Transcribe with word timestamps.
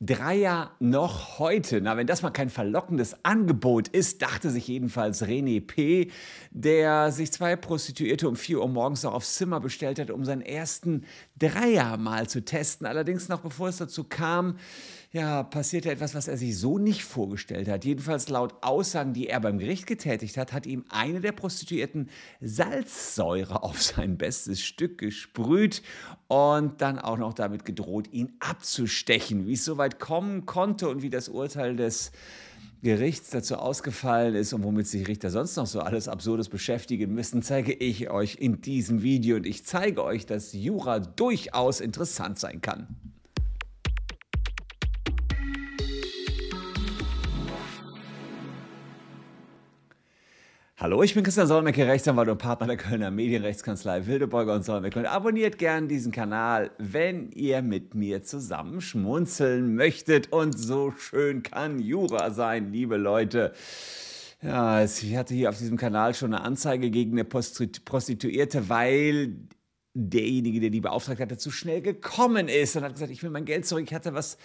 Dreier 0.00 0.72
noch 0.78 1.38
heute. 1.38 1.80
Na, 1.80 1.96
wenn 1.96 2.06
das 2.06 2.22
mal 2.22 2.30
kein 2.30 2.50
verlockendes 2.50 3.24
Angebot 3.24 3.88
ist, 3.88 4.20
dachte 4.20 4.50
sich 4.50 4.68
jedenfalls 4.68 5.24
René 5.24 5.64
P., 5.64 6.10
der 6.50 7.10
sich 7.12 7.32
zwei 7.32 7.56
Prostituierte 7.56 8.28
um 8.28 8.36
4 8.36 8.60
Uhr 8.60 8.68
morgens 8.68 9.04
noch 9.04 9.14
aufs 9.14 9.34
Zimmer 9.34 9.58
bestellt 9.60 9.98
hat, 9.98 10.10
um 10.10 10.24
seinen 10.24 10.42
ersten 10.42 11.04
Dreier 11.38 11.96
mal 11.96 12.28
zu 12.28 12.44
testen. 12.44 12.86
Allerdings 12.86 13.28
noch 13.28 13.40
bevor 13.40 13.68
es 13.68 13.76
dazu 13.76 14.04
kam, 14.04 14.58
ja, 15.12 15.42
passierte 15.42 15.90
etwas, 15.90 16.14
was 16.14 16.28
er 16.28 16.36
sich 16.36 16.58
so 16.58 16.78
nicht 16.78 17.04
vorgestellt 17.04 17.68
hat. 17.68 17.84
Jedenfalls 17.84 18.28
laut 18.28 18.54
Aussagen, 18.62 19.14
die 19.14 19.28
er 19.28 19.40
beim 19.40 19.58
Gericht 19.58 19.86
getätigt 19.86 20.36
hat, 20.36 20.52
hat 20.52 20.66
ihm 20.66 20.84
eine 20.88 21.20
der 21.20 21.32
Prostituierten 21.32 22.10
Salzsäure 22.40 23.62
auf 23.62 23.82
sein 23.82 24.18
bestes 24.18 24.62
Stück 24.62 24.98
gesprüht 24.98 25.82
und 26.28 26.80
dann 26.82 26.98
auch 26.98 27.18
noch 27.18 27.34
damit 27.34 27.64
gedroht, 27.64 28.08
ihn 28.12 28.32
abzustechen. 28.40 29.46
Wie 29.46 29.54
es 29.54 29.64
so 29.64 29.78
weit 29.78 29.98
kommen 30.00 30.44
konnte 30.44 30.88
und 30.88 31.02
wie 31.02 31.10
das 31.10 31.28
Urteil 31.28 31.76
des 31.76 32.12
Gerichts 32.86 33.30
dazu 33.30 33.56
ausgefallen 33.56 34.36
ist 34.36 34.52
und 34.52 34.62
womit 34.62 34.86
sich 34.86 35.08
Richter 35.08 35.28
sonst 35.30 35.56
noch 35.56 35.66
so 35.66 35.80
alles 35.80 36.06
Absurdes 36.06 36.48
beschäftigen 36.48 37.12
müssen, 37.12 37.42
zeige 37.42 37.72
ich 37.72 38.10
euch 38.10 38.36
in 38.38 38.60
diesem 38.60 39.02
Video 39.02 39.34
und 39.34 39.44
ich 39.44 39.66
zeige 39.66 40.04
euch, 40.04 40.24
dass 40.24 40.52
Jura 40.52 41.00
durchaus 41.00 41.80
interessant 41.80 42.38
sein 42.38 42.60
kann. 42.60 42.86
Hallo, 50.78 51.02
ich 51.02 51.14
bin 51.14 51.24
Christian 51.24 51.46
Solmecke, 51.46 51.86
Rechtsanwalt 51.86 52.28
und 52.28 52.36
Partner 52.36 52.66
der 52.66 52.76
Kölner 52.76 53.10
Medienrechtskanzlei 53.10 54.06
Wildeborger 54.06 54.52
und 54.52 54.62
Solmecke 54.62 54.98
und 54.98 55.06
abonniert 55.06 55.56
gern 55.56 55.88
diesen 55.88 56.12
Kanal, 56.12 56.70
wenn 56.76 57.30
ihr 57.30 57.62
mit 57.62 57.94
mir 57.94 58.22
zusammen 58.22 58.82
schmunzeln 58.82 59.74
möchtet 59.74 60.34
und 60.34 60.52
so 60.58 60.92
schön 60.98 61.42
kann 61.42 61.78
Jura 61.78 62.30
sein, 62.30 62.74
liebe 62.74 62.98
Leute. 62.98 63.54
Ja, 64.42 64.84
ich 64.84 65.16
hatte 65.16 65.32
hier 65.32 65.48
auf 65.48 65.56
diesem 65.56 65.78
Kanal 65.78 66.12
schon 66.12 66.34
eine 66.34 66.44
Anzeige 66.44 66.90
gegen 66.90 67.12
eine 67.12 67.24
Prostituierte, 67.24 68.68
weil 68.68 69.34
derjenige, 69.98 70.60
der 70.60 70.70
die 70.70 70.82
beauftragt 70.82 71.20
hatte, 71.20 71.38
zu 71.38 71.50
schnell 71.50 71.80
gekommen 71.80 72.48
ist 72.48 72.76
und 72.76 72.84
hat 72.84 72.92
gesagt, 72.92 73.10
ich 73.10 73.22
will 73.22 73.30
mein 73.30 73.46
Geld 73.46 73.64
zurück. 73.66 73.84
Ich 73.86 73.94
hatte 73.94 74.12
was, 74.12 74.36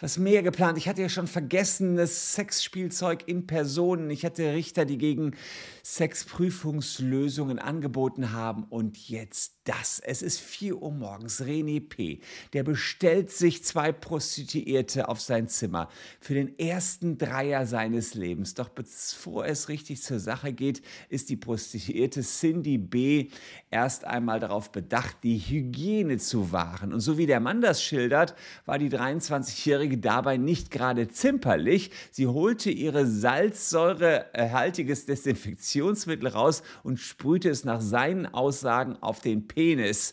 was 0.00 0.18
mehr 0.18 0.42
geplant. 0.42 0.76
Ich 0.78 0.88
hatte 0.88 1.00
ja 1.00 1.08
schon 1.08 1.28
vergessenes 1.28 2.34
Sexspielzeug 2.34 3.28
in 3.28 3.46
Personen. 3.46 4.10
Ich 4.10 4.24
hatte 4.24 4.52
Richter, 4.52 4.84
die 4.84 4.98
gegen 4.98 5.36
Sexprüfungslösungen 5.84 7.60
angeboten 7.60 8.32
haben. 8.32 8.64
Und 8.64 9.08
jetzt 9.08 9.55
das. 9.66 10.00
Es 10.00 10.22
ist 10.22 10.40
4 10.40 10.80
Uhr 10.80 10.92
morgens. 10.92 11.42
René 11.42 11.86
P., 11.86 12.20
der 12.52 12.62
bestellt 12.62 13.30
sich 13.30 13.64
zwei 13.64 13.92
Prostituierte 13.92 15.08
auf 15.08 15.20
sein 15.20 15.48
Zimmer 15.48 15.88
für 16.20 16.34
den 16.34 16.58
ersten 16.58 17.18
Dreier 17.18 17.66
seines 17.66 18.14
Lebens. 18.14 18.54
Doch 18.54 18.68
bevor 18.68 19.46
es 19.46 19.68
richtig 19.68 20.02
zur 20.02 20.18
Sache 20.18 20.52
geht, 20.52 20.82
ist 21.08 21.28
die 21.28 21.36
Prostituierte 21.36 22.22
Cindy 22.22 22.78
B. 22.78 23.28
erst 23.70 24.04
einmal 24.04 24.40
darauf 24.40 24.72
bedacht, 24.72 25.18
die 25.22 25.38
Hygiene 25.38 26.18
zu 26.18 26.52
wahren. 26.52 26.92
Und 26.92 27.00
so 27.00 27.18
wie 27.18 27.26
der 27.26 27.40
Mann 27.40 27.60
das 27.60 27.82
schildert, 27.82 28.34
war 28.64 28.78
die 28.78 28.90
23-Jährige 28.90 29.98
dabei 29.98 30.36
nicht 30.36 30.70
gerade 30.70 31.08
zimperlich. 31.08 31.90
Sie 32.10 32.26
holte 32.26 32.70
ihre 32.70 33.06
salzsäurehaltiges 33.06 35.06
Desinfektionsmittel 35.06 36.28
raus 36.28 36.62
und 36.82 36.98
sprühte 36.98 37.50
es 37.50 37.64
nach 37.64 37.80
seinen 37.80 38.26
Aussagen 38.26 38.96
auf 39.02 39.20
den 39.20 39.46
Penis. 39.56 40.12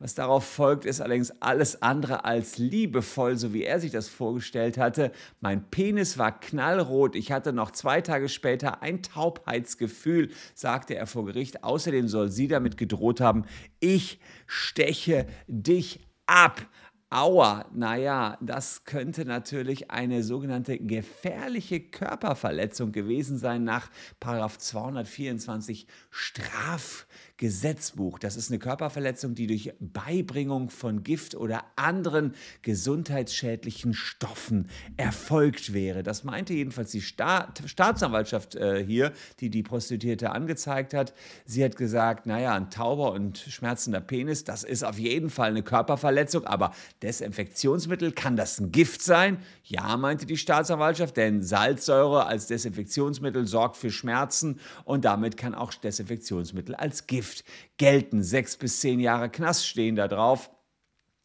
Was 0.00 0.14
darauf 0.14 0.44
folgt, 0.44 0.84
ist 0.84 1.00
allerdings 1.00 1.30
alles 1.40 1.82
andere 1.82 2.24
als 2.24 2.58
liebevoll, 2.58 3.36
so 3.36 3.52
wie 3.52 3.64
er 3.64 3.78
sich 3.78 3.92
das 3.92 4.08
vorgestellt 4.08 4.78
hatte. 4.78 5.12
Mein 5.40 5.70
Penis 5.70 6.18
war 6.18 6.40
knallrot. 6.40 7.14
Ich 7.14 7.30
hatte 7.30 7.52
noch 7.52 7.70
zwei 7.70 8.00
Tage 8.00 8.28
später 8.28 8.82
ein 8.82 9.02
Taubheitsgefühl, 9.02 10.30
sagte 10.54 10.96
er 10.96 11.06
vor 11.06 11.26
Gericht. 11.26 11.62
Außerdem 11.62 12.08
soll 12.08 12.30
sie 12.30 12.48
damit 12.48 12.78
gedroht 12.78 13.20
haben, 13.20 13.44
ich 13.78 14.18
steche 14.46 15.26
dich 15.46 16.00
ab. 16.26 16.66
Aua, 17.12 17.66
naja, 17.74 18.38
das 18.40 18.84
könnte 18.84 19.24
natürlich 19.24 19.90
eine 19.90 20.22
sogenannte 20.22 20.78
gefährliche 20.78 21.80
Körperverletzung 21.80 22.92
gewesen 22.92 23.36
sein 23.36 23.64
nach 23.64 23.90
224 24.20 25.88
Strafgesetzbuch. 26.08 28.20
Das 28.20 28.36
ist 28.36 28.52
eine 28.52 28.60
Körperverletzung, 28.60 29.34
die 29.34 29.48
durch 29.48 29.74
Beibringung 29.80 30.70
von 30.70 31.02
Gift 31.02 31.34
oder 31.34 31.64
anderen 31.74 32.36
gesundheitsschädlichen 32.62 33.92
Stoffen 33.92 34.70
erfolgt 34.96 35.72
wäre. 35.72 36.04
Das 36.04 36.22
meinte 36.22 36.54
jedenfalls 36.54 36.92
die 36.92 37.02
Staat, 37.02 37.64
Staatsanwaltschaft 37.66 38.54
äh, 38.54 38.84
hier, 38.86 39.12
die 39.40 39.50
die 39.50 39.64
Prostituierte 39.64 40.30
angezeigt 40.30 40.94
hat. 40.94 41.12
Sie 41.44 41.64
hat 41.64 41.74
gesagt, 41.74 42.26
naja, 42.26 42.54
ein 42.54 42.70
tauber 42.70 43.10
und 43.10 43.38
schmerzender 43.38 44.00
Penis, 44.00 44.44
das 44.44 44.62
ist 44.62 44.84
auf 44.84 44.96
jeden 44.96 45.30
Fall 45.30 45.48
eine 45.48 45.64
Körperverletzung, 45.64 46.44
aber 46.44 46.70
Desinfektionsmittel, 47.02 48.12
kann 48.12 48.36
das 48.36 48.60
ein 48.60 48.72
Gift 48.72 49.02
sein? 49.02 49.38
Ja, 49.64 49.96
meinte 49.96 50.26
die 50.26 50.36
Staatsanwaltschaft, 50.36 51.16
denn 51.16 51.42
Salzsäure 51.42 52.26
als 52.26 52.46
Desinfektionsmittel 52.46 53.46
sorgt 53.46 53.76
für 53.76 53.90
Schmerzen 53.90 54.60
und 54.84 55.04
damit 55.04 55.36
kann 55.36 55.54
auch 55.54 55.72
Desinfektionsmittel 55.72 56.74
als 56.74 57.06
Gift 57.06 57.44
gelten. 57.78 58.22
Sechs 58.22 58.56
bis 58.56 58.80
zehn 58.80 59.00
Jahre 59.00 59.30
Knast 59.30 59.66
stehen 59.66 59.96
da 59.96 60.08
drauf. 60.08 60.50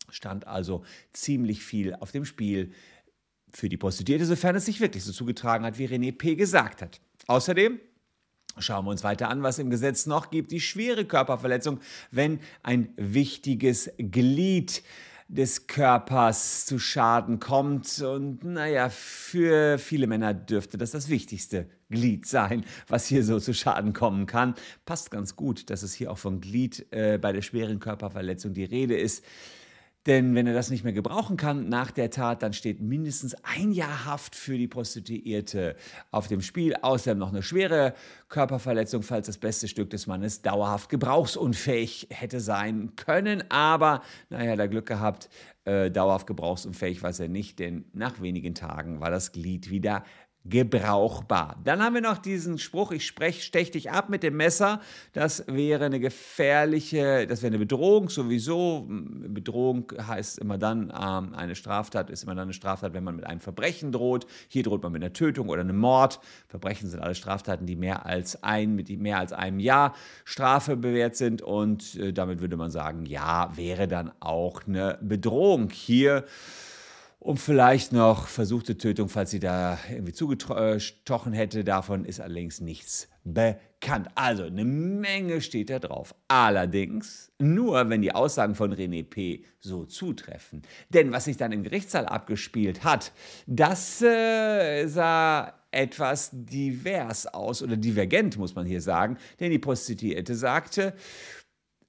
Stand 0.09 0.47
also 0.47 0.83
ziemlich 1.11 1.63
viel 1.63 1.93
auf 1.95 2.11
dem 2.11 2.25
Spiel 2.25 2.71
für 3.51 3.67
die 3.67 3.77
Prostituierte, 3.77 4.25
sofern 4.25 4.55
es 4.55 4.65
sich 4.65 4.79
wirklich 4.79 5.03
so 5.03 5.11
zugetragen 5.11 5.65
hat, 5.65 5.77
wie 5.77 5.87
René 5.87 6.15
P. 6.15 6.35
gesagt 6.35 6.81
hat. 6.81 7.01
Außerdem 7.27 7.79
Schauen 8.57 8.85
wir 8.85 8.91
uns 8.91 9.03
weiter 9.03 9.29
an, 9.29 9.43
was 9.43 9.59
im 9.59 9.69
Gesetz 9.69 10.05
noch 10.05 10.29
gibt. 10.29 10.51
Die 10.51 10.61
schwere 10.61 11.03
Körperverletzung, 11.03 11.81
wenn 12.11 12.39
ein 12.63 12.93
wichtiges 12.95 13.91
Glied 13.97 14.81
des 15.27 15.67
Körpers 15.67 16.65
zu 16.65 16.77
Schaden 16.79 17.39
kommt. 17.39 18.01
Und 18.01 18.43
naja, 18.43 18.89
für 18.89 19.77
viele 19.77 20.07
Männer 20.07 20.33
dürfte 20.33 20.77
das 20.77 20.91
das 20.91 21.09
wichtigste 21.09 21.67
Glied 21.89 22.25
sein, 22.25 22.65
was 22.87 23.07
hier 23.07 23.23
so 23.23 23.39
zu 23.39 23.53
Schaden 23.53 23.93
kommen 23.93 24.25
kann. 24.25 24.55
Passt 24.85 25.11
ganz 25.11 25.35
gut, 25.35 25.69
dass 25.69 25.83
es 25.83 25.93
hier 25.93 26.11
auch 26.11 26.17
von 26.17 26.41
Glied 26.41 26.85
äh, 26.91 27.17
bei 27.17 27.31
der 27.31 27.41
schweren 27.41 27.79
Körperverletzung 27.79 28.53
die 28.53 28.63
Rede 28.63 28.95
ist. 28.95 29.23
Denn 30.05 30.35
wenn 30.35 30.45
er 30.45 30.53
das 30.53 30.69
nicht 30.69 30.83
mehr 30.83 30.93
gebrauchen 30.93 31.35
kann 31.35 31.67
nach 31.67 31.89
der 31.89 32.11
Tat, 32.11 32.43
dann 32.43 32.53
steht 32.53 32.79
mindestens 32.79 33.35
ein 33.43 33.71
Jahr 33.71 34.05
Haft 34.05 34.35
für 34.35 34.57
die 34.57 34.67
Prostituierte 34.67 35.75
auf 36.11 36.27
dem 36.27 36.41
Spiel. 36.41 36.75
Außerdem 36.75 37.17
noch 37.17 37.31
eine 37.31 37.41
schwere 37.41 37.95
Körperverletzung, 38.29 39.01
falls 39.01 39.25
das 39.25 39.39
beste 39.39 39.67
Stück 39.67 39.89
des 39.89 40.05
Mannes 40.05 40.43
dauerhaft 40.43 40.89
gebrauchsunfähig 40.89 42.07
hätte 42.11 42.39
sein 42.39 42.95
können. 42.95 43.43
Aber, 43.49 44.03
naja, 44.29 44.55
da 44.55 44.67
Glück 44.67 44.85
gehabt, 44.85 45.29
äh, 45.65 45.89
dauerhaft 45.89 46.27
gebrauchsunfähig 46.27 47.01
war 47.01 47.19
er 47.19 47.27
nicht, 47.27 47.57
denn 47.57 47.85
nach 47.93 48.21
wenigen 48.21 48.53
Tagen 48.53 48.99
war 48.99 49.09
das 49.09 49.31
Glied 49.31 49.71
wieder 49.71 50.03
gebrauchbar. 50.47 51.57
Dann 51.63 51.81
haben 51.81 51.95
wir 51.95 52.01
noch 52.01 52.19
diesen 52.19 52.59
Spruch, 52.59 52.91
ich 52.91 53.05
sprech, 53.05 53.43
stech 53.43 53.71
dich 53.71 53.91
ab 53.91 54.09
mit 54.09 54.21
dem 54.21 54.37
Messer. 54.37 54.79
Das 55.13 55.43
wäre 55.47 55.85
eine 55.85 55.99
gefährliche, 55.99 57.25
das 57.25 57.41
wäre 57.41 57.49
eine 57.49 57.59
Bedrohung 57.59 58.09
sowieso. 58.09 58.85
Bedrohung 58.87 59.91
heißt 59.99 60.37
immer 60.37 60.59
dann, 60.59 60.93
ähm, 60.95 61.33
eine 61.33 61.55
Straftat 61.55 62.11
ist 62.11 62.23
immer 62.23 62.35
dann 62.35 62.43
eine 62.43 62.53
Straftat, 62.53 62.93
wenn 62.93 63.03
man 63.03 63.15
mit 63.15 63.25
einem 63.25 63.39
Verbrechen 63.39 63.91
droht. 63.91 64.27
Hier 64.47 64.61
droht 64.61 64.83
man 64.83 64.91
mit 64.91 65.03
einer 65.03 65.13
Tötung 65.13 65.49
oder 65.49 65.61
einem 65.61 65.77
Mord. 65.77 66.19
Verbrechen 66.47 66.89
sind 66.89 66.99
alle 66.99 67.15
Straftaten, 67.15 67.65
die 67.65 67.75
mehr 67.75 68.05
als 68.05 68.43
ein, 68.43 68.75
mit 68.75 68.89
mehr 68.99 69.17
als 69.17 69.33
einem 69.33 69.59
Jahr 69.59 69.95
Strafe 70.25 70.77
bewährt 70.77 71.15
sind. 71.15 71.41
Und 71.41 71.95
äh, 71.95 72.13
damit 72.13 72.39
würde 72.41 72.55
man 72.55 72.69
sagen, 72.69 73.07
ja, 73.07 73.51
wäre 73.55 73.87
dann 73.87 74.11
auch 74.19 74.61
eine 74.67 74.99
Bedrohung. 75.01 75.71
Hier 75.71 76.23
und 77.19 77.39
vielleicht 77.39 77.91
noch 77.91 78.27
versuchte 78.27 78.77
Tötung, 78.77 79.09
falls 79.09 79.31
sie 79.31 79.39
da 79.39 79.79
irgendwie 79.89 80.13
zugestochen 80.13 81.33
hätte. 81.33 81.63
Davon 81.63 82.05
ist 82.05 82.19
allerdings 82.19 82.61
nichts 82.61 83.09
bekannt. 83.23 84.09
Also 84.15 84.43
eine 84.43 84.63
Menge 84.63 85.41
steht 85.41 85.69
da 85.69 85.79
drauf. 85.79 86.13
Allerdings 86.27 87.31
nur, 87.39 87.89
wenn 87.89 88.01
die 88.01 88.13
Aussagen 88.13 88.55
von 88.55 88.73
René 88.73 89.03
P. 89.03 89.43
so 89.59 89.85
zutreffen. 89.85 90.61
Denn 90.89 91.11
was 91.11 91.25
sich 91.25 91.37
dann 91.37 91.51
im 91.51 91.63
Gerichtssaal 91.63 92.05
abgespielt 92.05 92.83
hat, 92.83 93.11
das 93.47 94.01
äh, 94.01 94.85
sah 94.87 95.53
etwas 95.71 96.29
divers 96.31 97.27
aus 97.27 97.61
oder 97.61 97.75
divergent, 97.75 98.37
muss 98.37 98.55
man 98.55 98.65
hier 98.65 98.81
sagen. 98.81 99.17
Denn 99.39 99.51
die 99.51 99.59
Prostituierte 99.59 100.35
sagte, 100.35 100.93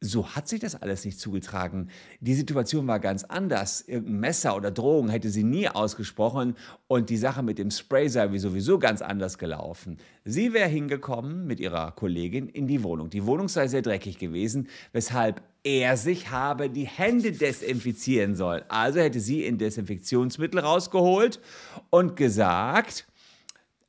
so 0.01 0.35
hat 0.35 0.47
sich 0.47 0.61
das 0.61 0.75
alles 0.75 1.05
nicht 1.07 1.19
zugetragen. 1.19 1.89
Die 2.21 2.35
Situation 2.35 2.87
war 2.87 3.01
ganz 3.01 3.25
anders. 3.25 3.81
Irgendein 3.81 4.21
Messer 4.21 4.55
oder 4.55 4.71
Drohung 4.71 5.09
hätte 5.09 5.31
sie 5.31 5.43
nie 5.43 5.69
ausgesprochen 5.69 6.55
und 6.87 7.09
die 7.09 7.17
Sache 7.17 7.43
mit 7.43 7.59
dem 7.59 7.71
Spray 7.71 8.09
sei 8.09 8.31
wie 8.33 8.39
sowieso 8.39 8.79
ganz 8.79 9.01
anders 9.01 9.39
gelaufen. 9.39 9.97
Sie 10.25 10.53
wäre 10.53 10.69
hingekommen 10.69 11.47
mit 11.47 11.61
ihrer 11.61 11.93
Kollegin 11.93 12.49
in 12.49 12.67
die 12.67 12.83
Wohnung. 12.83 13.09
Die 13.09 13.25
Wohnung 13.25 13.49
sei 13.49 13.69
sehr 13.69 13.81
dreckig 13.81 14.19
gewesen, 14.19 14.69
weshalb 14.93 15.43
er 15.65 15.97
sich 15.97 16.31
habe 16.31 16.69
die 16.69 16.87
Hände 16.87 17.33
desinfizieren 17.33 18.37
sollen. 18.37 18.65
Also 18.69 19.01
hätte 19.01 19.21
sie 19.21 19.47
ein 19.47 19.57
Desinfektionsmittel 19.57 20.61
rausgeholt 20.61 21.41
und 21.89 22.17
gesagt, 22.17 23.07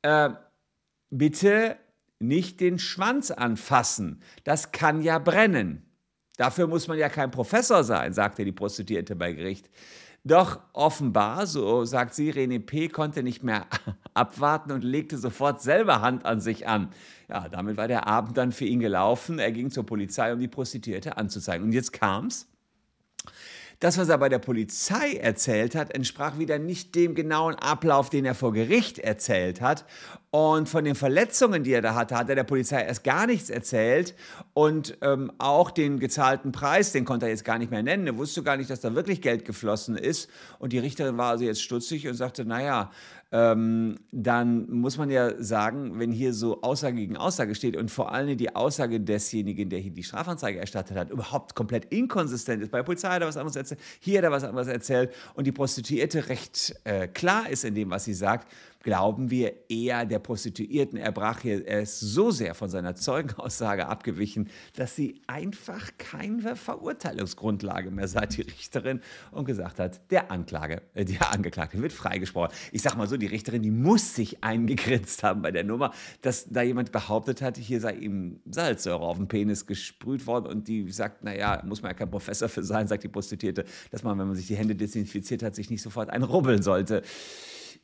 äh, 0.00 0.30
bitte 1.10 1.76
nicht 2.18 2.60
den 2.60 2.78
Schwanz 2.78 3.30
anfassen, 3.30 4.22
das 4.44 4.72
kann 4.72 5.02
ja 5.02 5.18
brennen. 5.18 5.87
Dafür 6.38 6.68
muss 6.68 6.86
man 6.86 6.96
ja 6.96 7.08
kein 7.08 7.32
Professor 7.32 7.82
sein, 7.82 8.12
sagte 8.12 8.44
die 8.44 8.52
Prostituierte 8.52 9.16
bei 9.16 9.32
Gericht. 9.32 9.68
Doch 10.22 10.60
offenbar, 10.72 11.48
so 11.48 11.84
sagt 11.84 12.14
sie, 12.14 12.32
René 12.32 12.60
P. 12.60 12.88
konnte 12.88 13.24
nicht 13.24 13.42
mehr 13.42 13.66
abwarten 14.14 14.70
und 14.70 14.84
legte 14.84 15.18
sofort 15.18 15.60
selber 15.60 16.00
Hand 16.00 16.24
an 16.24 16.40
sich 16.40 16.68
an. 16.68 16.92
Ja, 17.28 17.48
damit 17.48 17.76
war 17.76 17.88
der 17.88 18.06
Abend 18.06 18.36
dann 18.36 18.52
für 18.52 18.66
ihn 18.66 18.78
gelaufen. 18.78 19.40
Er 19.40 19.50
ging 19.50 19.70
zur 19.72 19.84
Polizei, 19.84 20.32
um 20.32 20.38
die 20.38 20.48
Prostituierte 20.48 21.16
anzuzeigen. 21.16 21.66
Und 21.66 21.72
jetzt 21.72 21.92
kam's. 21.92 22.46
Das, 23.80 23.96
was 23.96 24.08
er 24.08 24.18
bei 24.18 24.28
der 24.28 24.40
Polizei 24.40 25.14
erzählt 25.14 25.76
hat, 25.76 25.94
entsprach 25.94 26.36
wieder 26.36 26.58
nicht 26.58 26.96
dem 26.96 27.14
genauen 27.14 27.54
Ablauf, 27.54 28.10
den 28.10 28.24
er 28.24 28.34
vor 28.34 28.52
Gericht 28.52 28.98
erzählt 28.98 29.60
hat. 29.60 29.84
Und 30.30 30.68
von 30.68 30.84
den 30.84 30.96
Verletzungen, 30.96 31.62
die 31.62 31.72
er 31.72 31.82
da 31.82 31.94
hatte, 31.94 32.16
hat 32.16 32.28
er 32.28 32.34
der 32.34 32.44
Polizei 32.44 32.82
erst 32.82 33.04
gar 33.04 33.26
nichts 33.26 33.50
erzählt. 33.50 34.16
Und 34.58 34.98
ähm, 35.02 35.30
auch 35.38 35.70
den 35.70 36.00
gezahlten 36.00 36.50
Preis, 36.50 36.90
den 36.90 37.04
konnte 37.04 37.26
er 37.26 37.30
jetzt 37.30 37.44
gar 37.44 37.58
nicht 37.58 37.70
mehr 37.70 37.84
nennen. 37.84 38.08
Er 38.08 38.18
wusste 38.18 38.42
gar 38.42 38.56
nicht, 38.56 38.68
dass 38.68 38.80
da 38.80 38.92
wirklich 38.96 39.22
Geld 39.22 39.44
geflossen 39.44 39.96
ist. 39.96 40.28
Und 40.58 40.72
die 40.72 40.80
Richterin 40.80 41.16
war 41.16 41.30
also 41.30 41.44
jetzt 41.44 41.62
stutzig 41.62 42.08
und 42.08 42.14
sagte, 42.14 42.44
naja, 42.44 42.90
ähm, 43.30 44.00
dann 44.10 44.68
muss 44.68 44.98
man 44.98 45.10
ja 45.10 45.40
sagen, 45.40 46.00
wenn 46.00 46.10
hier 46.10 46.34
so 46.34 46.60
Aussage 46.62 46.96
gegen 46.96 47.16
Aussage 47.16 47.54
steht 47.54 47.76
und 47.76 47.88
vor 47.88 48.10
allem 48.10 48.36
die 48.36 48.56
Aussage 48.56 48.98
desjenigen, 48.98 49.70
der 49.70 49.78
hier 49.78 49.92
die 49.92 50.02
Strafanzeige 50.02 50.58
erstattet 50.58 50.96
hat, 50.96 51.10
überhaupt 51.10 51.54
komplett 51.54 51.92
inkonsistent 51.92 52.60
ist. 52.60 52.72
Bei 52.72 52.78
der 52.78 52.84
Polizei 52.84 53.10
hat 53.10 53.22
er 53.22 53.28
was 53.28 53.36
anderes 53.36 53.54
erzählt, 53.54 53.80
hier 54.00 54.18
hat 54.18 54.24
er 54.24 54.32
was 54.32 54.42
anderes 54.42 54.66
erzählt 54.66 55.14
und 55.34 55.46
die 55.46 55.52
Prostituierte 55.52 56.28
recht 56.28 56.74
äh, 56.82 57.06
klar 57.06 57.48
ist 57.48 57.64
in 57.64 57.76
dem, 57.76 57.90
was 57.90 58.06
sie 58.06 58.14
sagt, 58.14 58.48
glauben 58.80 59.30
wir 59.30 59.68
eher 59.68 60.06
der 60.06 60.18
Prostituierten. 60.18 60.98
Er 60.98 61.12
brach 61.12 61.40
hier, 61.40 61.66
er 61.66 61.82
ist 61.82 62.00
so 62.00 62.30
sehr 62.30 62.54
von 62.54 62.68
seiner 62.68 62.94
Zeugenaussage 62.94 63.86
abgewichen, 63.86 64.48
dass 64.76 64.94
sie 64.94 65.20
einfach 65.26 65.90
keine 65.98 66.56
Verurteilungsgrundlage 66.56 67.90
mehr 67.90 68.08
seit 68.08 68.36
die 68.36 68.42
Richterin 68.42 69.00
und 69.32 69.44
gesagt 69.44 69.78
hat, 69.78 70.00
der 70.10 70.30
Anklage, 70.30 70.82
äh, 70.94 71.04
der 71.04 71.32
Angeklagte 71.32 71.80
wird 71.82 71.92
freigesprochen. 71.92 72.54
Ich 72.72 72.82
sag 72.82 72.96
mal 72.96 73.08
so, 73.08 73.16
die 73.16 73.26
Richterin, 73.26 73.62
die 73.62 73.70
muss 73.70 74.14
sich 74.14 74.42
eingegrinst 74.44 75.22
haben 75.22 75.42
bei 75.42 75.50
der 75.50 75.64
Nummer, 75.64 75.92
dass 76.22 76.46
da 76.48 76.62
jemand 76.62 76.92
behauptet 76.92 77.42
hat, 77.42 77.56
hier 77.56 77.80
sei 77.80 77.94
ihm 77.94 78.40
Salzsäure 78.50 79.02
auf 79.02 79.16
den 79.16 79.28
Penis 79.28 79.66
gesprüht 79.66 80.26
worden 80.26 80.46
und 80.46 80.68
die 80.68 80.90
sagt, 80.90 81.24
naja, 81.24 81.62
muss 81.64 81.82
man 81.82 81.90
ja 81.90 81.94
kein 81.94 82.10
Professor 82.10 82.48
für 82.48 82.62
sein, 82.62 82.86
sagt 82.86 83.02
die 83.02 83.08
Prostituierte, 83.08 83.64
dass 83.90 84.02
man, 84.02 84.18
wenn 84.18 84.28
man 84.28 84.36
sich 84.36 84.46
die 84.46 84.56
Hände 84.56 84.74
desinfiziert 84.74 85.42
hat, 85.42 85.54
sich 85.54 85.70
nicht 85.70 85.82
sofort 85.82 86.10
einrubbeln 86.10 86.62
sollte. 86.62 87.02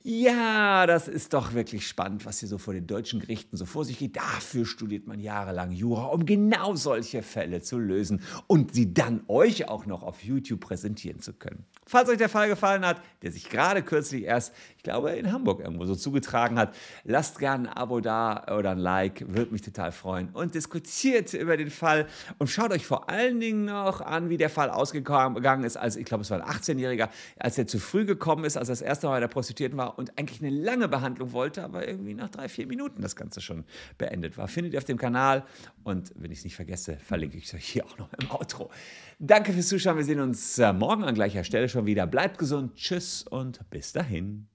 Ja, 0.06 0.87
das 0.87 1.09
ist 1.09 1.33
doch 1.33 1.55
wirklich 1.55 1.89
spannend, 1.89 2.27
was 2.27 2.41
hier 2.41 2.49
so 2.51 2.59
vor 2.59 2.75
den 2.75 2.87
deutschen 2.87 3.21
Gerichten 3.21 3.56
so 3.56 3.65
vor 3.65 3.87
sich 3.87 3.99
geht. 3.99 4.17
Dafür 4.17 4.67
studiert 4.67 5.06
man 5.06 5.19
jahrelang 5.19 5.73
Jura, 5.73 6.09
um 6.09 6.27
genau 6.27 6.75
solche 6.75 7.23
Fälle 7.23 7.62
zu 7.62 7.79
lösen 7.79 8.21
und 8.47 8.75
sie 8.75 8.93
dann 8.93 9.23
euch 9.29 9.67
auch 9.67 9.87
noch 9.87 10.03
auf 10.03 10.23
YouTube 10.23 10.61
präsentieren 10.61 11.21
zu 11.21 11.33
können. 11.33 11.65
Falls 11.87 12.11
euch 12.11 12.19
der 12.19 12.29
Fall 12.29 12.49
gefallen 12.49 12.85
hat, 12.85 13.01
der 13.23 13.33
sich 13.33 13.49
gerade 13.49 13.83
kürzlich 13.83 14.25
erst, 14.25 14.53
ich 14.77 14.83
glaube, 14.83 15.12
in 15.12 15.33
Hamburg 15.33 15.61
irgendwo 15.61 15.87
so 15.87 15.95
zugetragen 15.95 16.59
hat, 16.59 16.75
lasst 17.05 17.39
gerne 17.39 17.71
ein 17.71 17.75
Abo 17.75 18.01
da 18.01 18.45
oder 18.59 18.73
ein 18.73 18.79
Like, 18.79 19.25
würde 19.27 19.53
mich 19.53 19.62
total 19.62 19.91
freuen. 19.91 20.29
Und 20.35 20.55
diskutiert 20.55 21.33
über 21.33 21.56
den 21.56 21.71
Fall 21.71 22.06
und 22.39 22.49
schaut 22.49 22.73
euch 22.73 22.85
vor 22.85 23.09
allen 23.09 23.41
Dingen 23.41 23.65
noch 23.65 24.03
an, 24.03 24.29
wie 24.29 24.37
der 24.37 24.51
Fall 24.51 24.69
ausgegangen 24.69 25.65
ist, 25.65 25.79
als 25.79 25.97
ich 25.97 26.05
glaube, 26.05 26.23
es 26.25 26.31
war 26.31 26.47
ein 26.47 26.56
18-Jähriger, 26.56 27.09
als 27.39 27.56
er 27.56 27.67
zu 27.67 27.79
früh 27.79 28.05
gekommen 28.05 28.45
ist, 28.45 28.59
als 28.59 28.69
er 28.69 28.73
das 28.73 28.83
erste 28.83 29.06
Mal 29.06 29.15
bei 29.15 29.21
der 29.21 29.29
Prostituierten 29.29 29.79
war 29.79 29.94
und 29.96 30.19
eigentlich 30.19 30.41
eine 30.41 30.50
lange 30.50 30.88
Behandlung 30.88 31.32
wollte, 31.32 31.62
aber 31.64 31.87
irgendwie 31.87 32.14
nach 32.14 32.31
drei, 32.31 32.49
vier 32.49 32.67
Minuten 32.67 33.02
das 33.02 33.17
Ganze 33.17 33.41
schon 33.41 33.64
beendet 33.99 34.37
war. 34.37 34.49
Findet 34.49 34.75
ihr 34.75 34.79
auf 34.79 34.85
dem 34.85 34.99
Kanal 34.99 35.44
und 35.82 36.12
wenn 36.17 36.31
ich 36.31 36.38
es 36.38 36.44
nicht 36.44 36.56
vergesse, 36.56 36.96
verlinke 36.96 37.37
ich 37.37 37.44
es 37.46 37.55
euch 37.55 37.67
hier 37.67 37.85
auch 37.85 37.99
noch 37.99 38.12
im 38.20 38.31
Outro. 38.31 38.70
Danke 39.19 39.52
fürs 39.52 39.69
Zuschauen. 39.69 39.96
Wir 39.96 40.05
sehen 40.05 40.20
uns 40.20 40.58
äh, 40.58 40.73
morgen 40.73 41.05
an 41.05 41.14
gleicher 41.14 41.44
Stelle 41.44 41.69
schon 41.69 41.87
wieder. 41.87 42.06
Bleibt 42.06 42.38
gesund. 42.38 42.75
Tschüss 42.76 43.23
und 43.23 43.69
bis 43.70 43.93
dahin. 43.93 44.54